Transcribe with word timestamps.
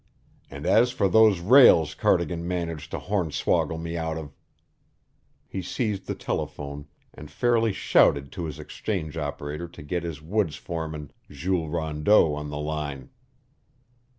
And 0.49 0.65
as 0.65 0.89
for 0.89 1.07
those 1.07 1.41
rails 1.41 1.93
Cardigan 1.93 2.47
managed 2.47 2.89
to 2.89 2.97
hornswoggle 2.97 3.79
me 3.79 3.95
out 3.99 4.17
of" 4.17 4.33
He 5.47 5.61
seized 5.61 6.07
the 6.07 6.15
telephone 6.15 6.87
and 7.13 7.29
fairly 7.29 7.71
shouted 7.71 8.31
to 8.31 8.45
his 8.45 8.57
exchange 8.57 9.15
operator 9.15 9.67
to 9.67 9.83
get 9.83 10.01
his 10.01 10.19
woods 10.19 10.55
foreman 10.55 11.11
Jules 11.29 11.69
Rondeau 11.69 12.33
on 12.33 12.49
the 12.49 12.57
line. 12.57 13.11